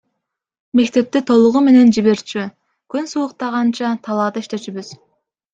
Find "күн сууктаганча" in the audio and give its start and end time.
2.95-3.95